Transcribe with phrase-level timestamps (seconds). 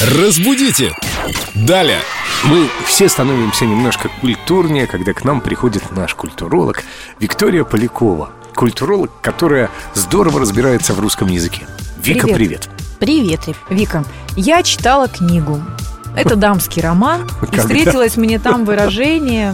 [0.00, 0.92] Разбудите!
[1.56, 1.98] Далее!
[2.44, 6.84] Мы все становимся немножко культурнее, когда к нам приходит наш культуролог
[7.18, 8.30] Виктория Полякова.
[8.54, 11.66] Культуролог, которая здорово разбирается в русском языке.
[12.00, 12.68] Вика, привет.
[13.00, 13.40] Привет,
[13.70, 14.04] Вика.
[14.36, 15.60] Я читала книгу.
[16.16, 17.28] Это дамский роман.
[17.50, 19.52] И встретилось мне там выражение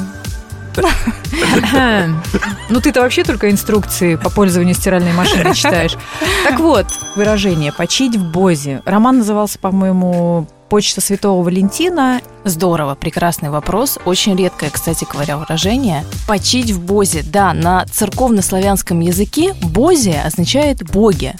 [2.68, 5.96] ну, ты-то вообще только инструкции по пользованию стиральной машиной читаешь.
[6.45, 6.86] Так вот,
[7.16, 8.82] выражение «почить в бозе».
[8.84, 12.21] Роман назывался, по-моему, Почта Святого Валентина.
[12.45, 13.98] Здорово, прекрасный вопрос.
[14.04, 16.04] Очень редкое, кстати говоря, выражение.
[16.26, 17.22] Почить в бозе.
[17.22, 21.34] Да, на церковнославянском языке бозе означает боги.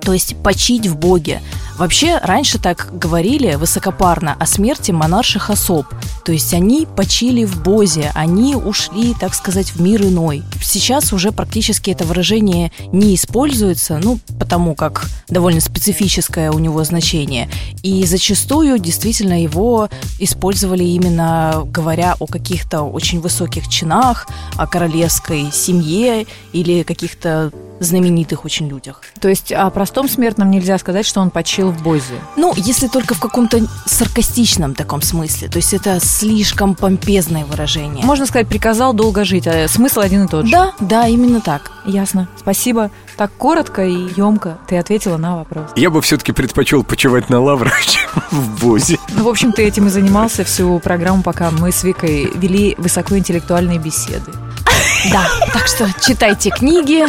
[0.00, 1.42] То есть почить в боге.
[1.76, 5.86] Вообще, раньше так говорили высокопарно о смерти монарших особ.
[6.24, 10.44] То есть они почили в Бозе, они ушли, так сказать, в мир иной.
[10.62, 17.50] Сейчас уже практически это выражение не используется, ну, потому как довольно специфическое у него значение.
[17.82, 19.88] И зачастую действительно его
[20.20, 28.68] использовали именно говоря о каких-то очень высоких чинах, о королевской семье или каких-то знаменитых очень
[28.68, 29.02] людях.
[29.20, 32.14] То есть о простом смертном нельзя сказать, что он почил в Бозе?
[32.36, 35.48] Ну, если только в каком-то саркастичном таком смысле.
[35.48, 38.04] То есть это слишком помпезное выражение.
[38.04, 40.52] Можно сказать, приказал долго жить, а смысл один и тот же.
[40.52, 41.72] Да, да, именно так.
[41.84, 42.28] Ясно.
[42.38, 42.90] Спасибо.
[43.16, 45.70] Так коротко и емко ты ответила на вопрос.
[45.76, 48.98] Я бы все-таки предпочел почивать на лаврах, чем в Бозе.
[49.10, 53.78] Ну, в общем, ты этим и занимался всю программу, пока мы с Викой вели высокоинтеллектуальные
[53.78, 54.32] беседы.
[55.12, 57.04] Да, так что читайте книги,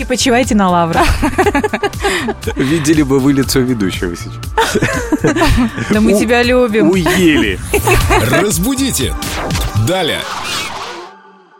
[0.00, 1.06] и почивайте на лаврах.
[2.56, 4.32] Видели бы вы лицо ведущего сейчас.
[5.90, 6.90] Да мы тебя любим.
[6.90, 7.58] Уели.
[8.30, 9.14] Разбудите.
[9.86, 10.20] Далее.